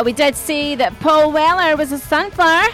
[0.00, 0.04] Why.
[0.04, 2.70] Well, we did see that Paul Weller was a sunflower.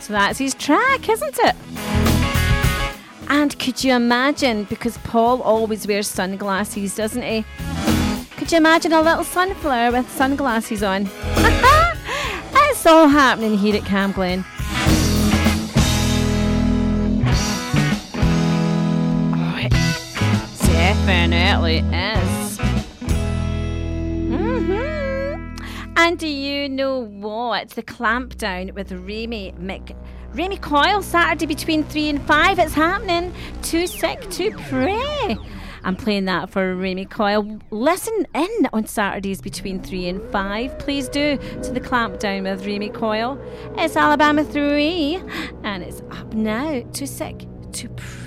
[0.00, 1.54] So that's his track, isn't it?
[3.28, 7.44] And could you imagine, because Paul always wears sunglasses, doesn't he?
[8.36, 11.08] Could you imagine a little sunflower with sunglasses on?
[12.70, 14.44] it's all happening here at Cam Glen.
[19.34, 19.70] Oh, it
[20.66, 22.35] definitely is.
[25.98, 27.70] And do you know what?
[27.70, 29.96] The clampdown with Remy Mc.
[30.34, 32.58] Remy Coyle, Saturday between 3 and 5.
[32.58, 33.32] It's happening.
[33.62, 35.38] Too sick to pray.
[35.84, 37.58] I'm playing that for Remy Coyle.
[37.70, 40.78] Listen in on Saturdays between 3 and 5.
[40.78, 43.40] Please do to the clampdown with Remy Coyle.
[43.78, 45.22] It's Alabama 3
[45.64, 46.82] and it's up now.
[46.92, 48.25] Too sick to pray.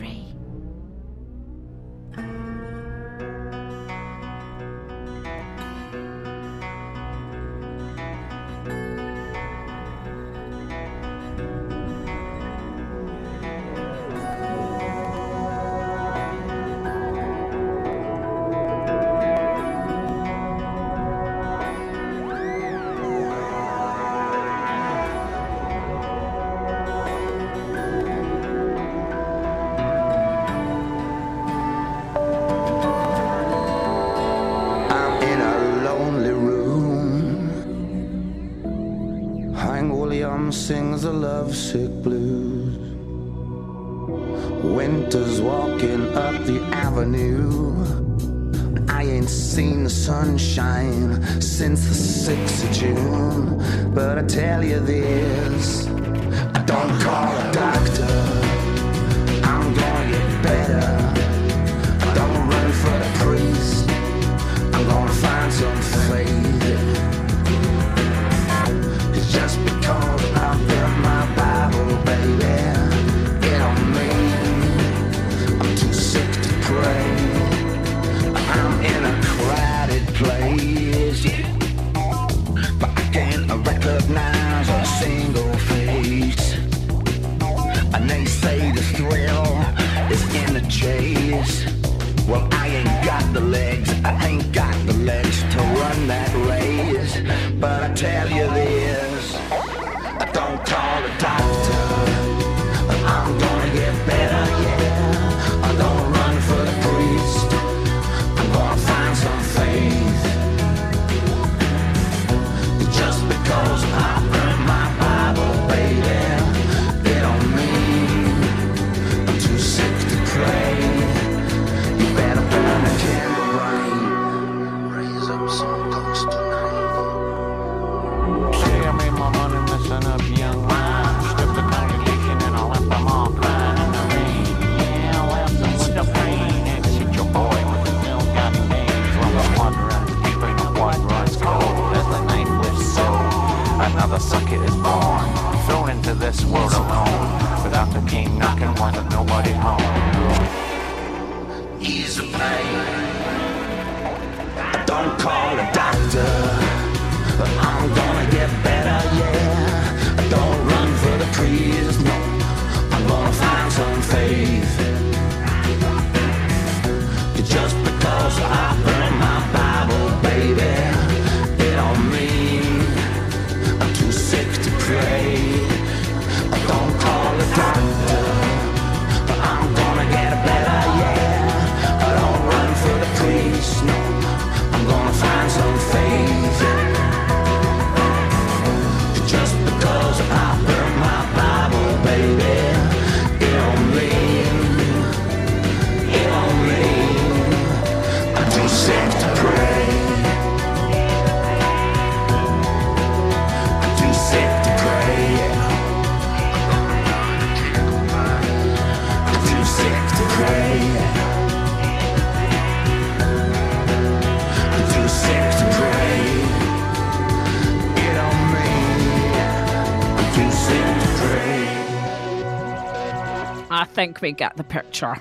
[224.22, 225.16] we get the picture.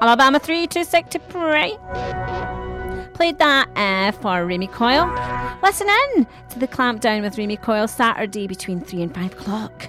[0.00, 1.76] Alabama 3, too sick to pray.
[3.14, 5.06] Played that uh, for Remy Coyle.
[5.62, 9.88] Listen in to the clampdown with Remy Coyle Saturday between 3 and 5 o'clock.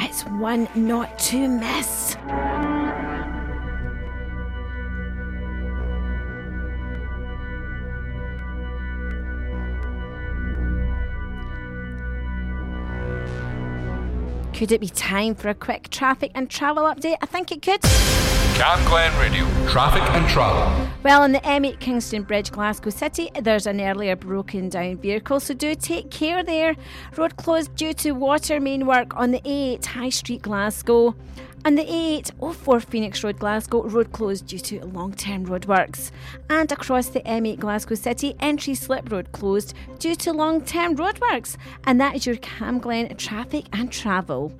[0.00, 2.05] It's one not to miss.
[14.56, 17.16] Could it be time for a quick traffic and travel update?
[17.20, 17.82] I think it could.
[18.56, 20.90] Cam Glen Radio, traffic and travel.
[21.02, 25.52] Well, on the M8 Kingston Bridge, Glasgow City, there's an earlier broken down vehicle, so
[25.52, 26.74] do take care there.
[27.18, 31.14] Road closed due to water main work on the A8 High Street, Glasgow
[31.66, 36.12] and the A804 Phoenix Road Glasgow road closed due to long term roadworks.
[36.48, 41.56] And across the M8 Glasgow City entry slip road closed due to long term roadworks.
[41.82, 44.52] And that is your Cam Glen traffic and travel.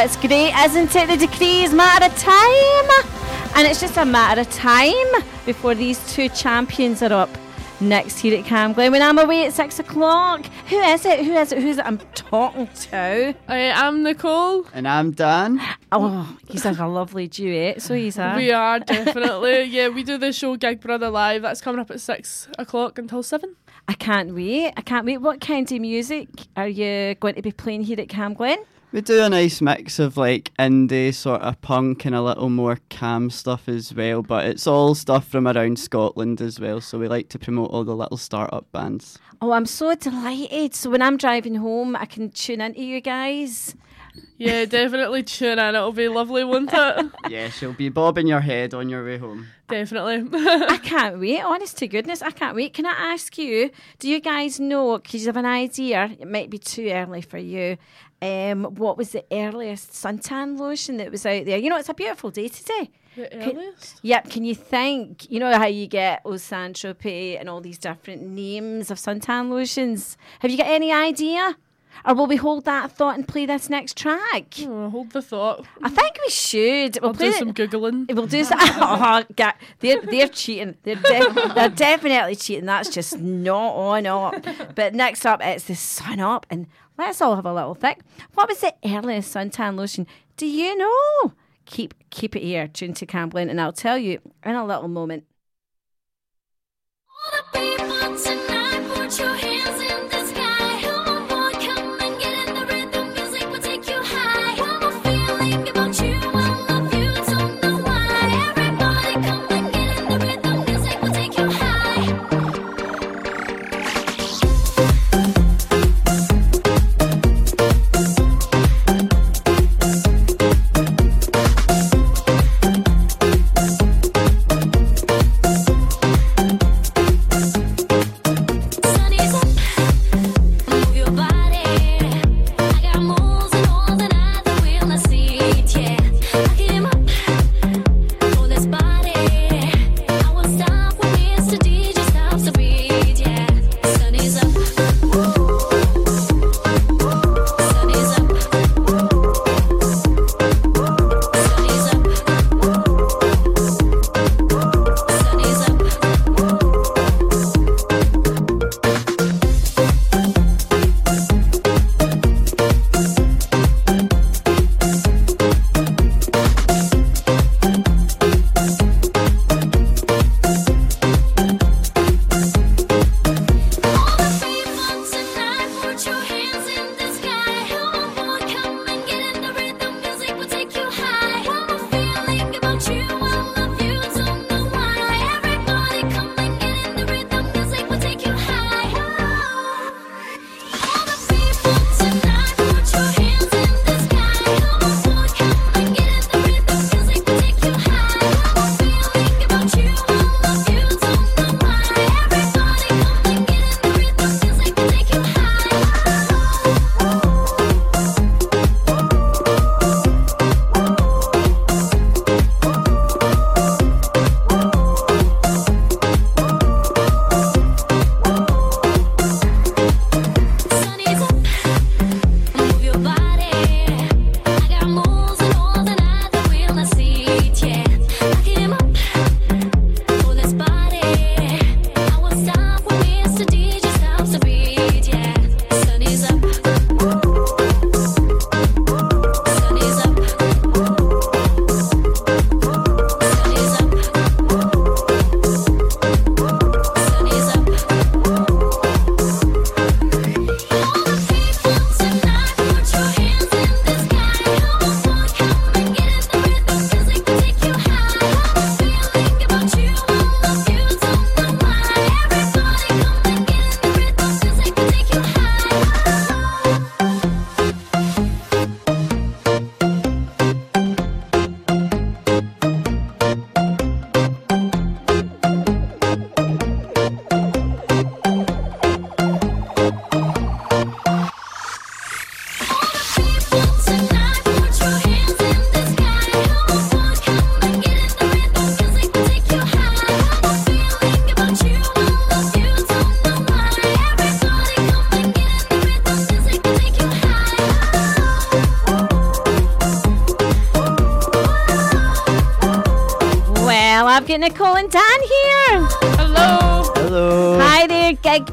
[0.00, 1.08] Oh, it's great, isn't it?
[1.08, 3.54] The decrees matter of time.
[3.54, 4.94] And it's just a matter of time
[5.44, 7.28] before these two champions are up
[7.82, 8.92] next here at Camglen.
[8.92, 11.26] When I'm away at six o'clock, who is it?
[11.26, 11.60] Who is it?
[11.60, 13.34] Who's it I'm talking to?
[13.46, 14.64] I am Nicole.
[14.72, 15.60] And I'm Dan.
[15.92, 18.32] Oh, he's like a lovely duet, so he's a.
[18.38, 19.64] We are definitely.
[19.64, 21.42] yeah, we do the show Gig Brother Live.
[21.42, 23.54] That's coming up at six o'clock until seven.
[23.86, 24.72] I can't wait.
[24.78, 25.18] I can't wait.
[25.18, 28.64] What kind of music are you going to be playing here at Camglen?
[28.92, 32.78] We do a nice mix of like indie sort of punk and a little more
[32.88, 36.80] cam stuff as well, but it's all stuff from around Scotland as well.
[36.80, 39.16] So we like to promote all the little start-up bands.
[39.40, 40.74] Oh, I'm so delighted.
[40.74, 43.76] So when I'm driving home, I can tune into you guys.
[44.38, 45.74] Yeah, definitely tune in.
[45.76, 47.12] It'll be lovely, won't it?
[47.28, 49.46] yeah, she'll be bobbing your head on your way home.
[49.68, 50.28] Definitely.
[50.34, 51.42] I can't wait.
[51.42, 52.74] Honest to goodness, I can't wait.
[52.74, 53.70] Can I ask you?
[54.00, 54.98] Do you guys know?
[54.98, 56.16] Because you have an idea.
[56.18, 57.76] It might be too early for you.
[58.22, 61.56] Um, what was the earliest suntan lotion that was out there?
[61.58, 62.90] You know, it's a beautiful day today.
[63.16, 63.98] The Can- earliest?
[64.02, 64.30] Yep.
[64.30, 65.30] Can you think?
[65.30, 69.48] You know how you get Eau Saint Tropez and all these different names of suntan
[69.50, 70.16] lotions.
[70.40, 71.56] Have you got any idea?
[72.06, 74.54] Or will we hold that thought and play this next track?
[74.60, 75.66] Oh, hold the thought.
[75.82, 76.98] I think we should.
[77.02, 78.14] We'll I'll do it- some googling.
[78.14, 78.58] We'll do some.
[78.60, 79.22] oh,
[79.80, 80.76] they're they're cheating.
[80.84, 82.64] They're de- they're definitely cheating.
[82.66, 84.34] That's just not on up.
[84.76, 86.68] But next up, it's the sun up, and
[87.00, 88.00] let's all have a little think.
[88.34, 90.06] What was the earliest suntan lotion?
[90.36, 91.32] Do you know?
[91.66, 94.88] Keep keep it here, tune to Cam Glen, and I'll tell you in a little
[94.88, 95.24] moment.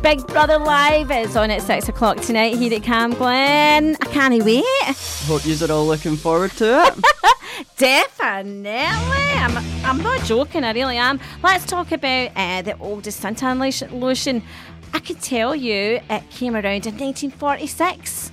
[0.01, 3.97] Big Brother Live is on at six o'clock tonight here at Cam Glen.
[3.99, 4.63] I can't wait.
[4.83, 4.95] I
[5.25, 7.67] hope you are all looking forward to it.
[7.77, 8.69] Definitely.
[8.69, 11.19] I'm, I'm not joking, I really am.
[11.41, 13.59] Let's talk about uh, the oldest suntan
[13.91, 14.43] lotion.
[14.93, 18.31] I can tell you it came around in 1946.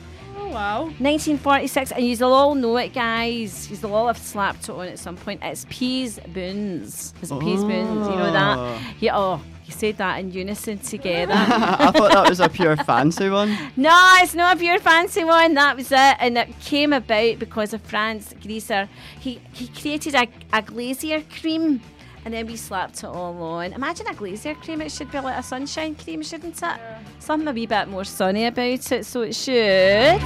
[0.55, 0.83] Oh wow.
[0.85, 3.69] 1946, and you'll all know it, guys.
[3.71, 5.41] You'll all have slapped it on at some point.
[5.43, 6.83] It's Piz Buin.
[6.83, 7.87] Is it Piz Buin?
[7.87, 8.33] You know Oh.
[8.33, 8.81] that?
[9.01, 11.33] Yeah, oh, you said that in unison together.
[11.37, 13.57] I thought that was a pure fancy one.
[13.77, 15.55] No, it's not a pure fancy one.
[15.55, 18.89] That was it, and it came about because of Franz Greiter.
[19.19, 21.81] He he created a, a glacier cream,
[22.25, 23.73] and then we slapped it all on.
[23.73, 24.81] Imagine a glacier cream.
[24.83, 26.81] It should be like a sunshine cream, shouldn't it?
[27.19, 30.21] Something a wee bit more sunny about it, so it should.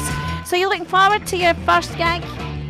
[0.47, 2.23] So you're looking forward to your first gig?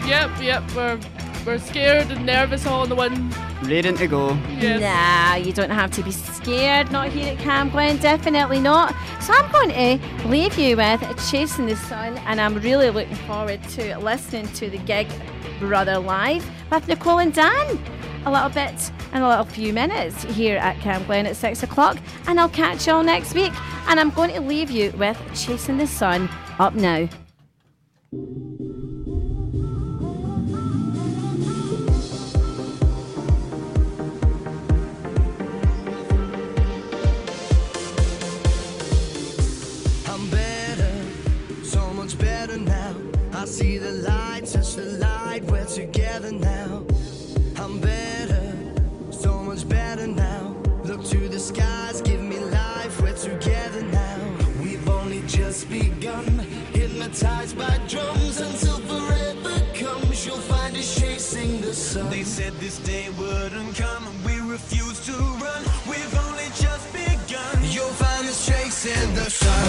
[0.07, 0.63] Yep, yep.
[0.75, 1.01] We're
[1.47, 3.33] we're scared and nervous all in the one.
[3.63, 4.35] Ready to go.
[4.61, 4.81] Yes.
[4.81, 6.93] Nah, you don't have to be scared.
[6.93, 8.95] Not here at Cam Glen, definitely not.
[9.21, 13.63] So I'm going to leave you with Chasing the Sun, and I'm really looking forward
[13.71, 15.09] to listening to the gig
[15.59, 17.79] Brother Live with Nicole and Dan.
[18.27, 21.97] A little bit in a little few minutes here at Cam Glen at six o'clock,
[22.27, 23.53] and I'll catch you all next week.
[23.89, 26.29] And I'm going to leave you with Chasing the Sun
[26.59, 27.09] up now.
[43.47, 43.93] See the
[44.77, 46.88] the light, we're together now.
[51.49, 54.19] Skies, give me life, we're together now.
[54.63, 56.27] We've only just begun,
[56.73, 60.27] hypnotized by drums until forever comes.
[60.27, 62.11] You'll find us chasing the sun.
[62.11, 65.13] They said this day wouldn't come, and we refuse to
[65.45, 65.63] run.
[65.89, 67.57] We've only just begun.
[67.75, 69.69] You'll find us chasing the sun.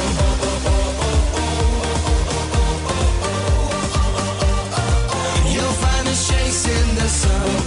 [5.53, 7.58] You'll find us chasing the sun.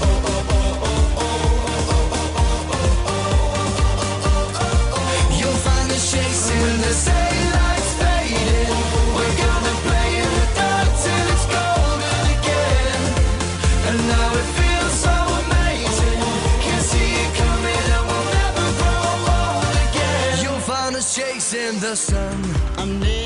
[21.94, 22.42] Sun.
[22.78, 23.21] I'm never,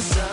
[0.00, 0.29] sun.